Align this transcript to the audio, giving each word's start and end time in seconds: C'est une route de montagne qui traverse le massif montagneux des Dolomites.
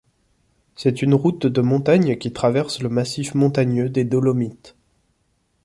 C'est 0.75 1.03
une 1.03 1.13
route 1.13 1.45
de 1.45 1.61
montagne 1.61 2.17
qui 2.17 2.33
traverse 2.33 2.81
le 2.81 2.89
massif 2.89 3.35
montagneux 3.35 3.87
des 3.87 4.03
Dolomites. 4.03 4.75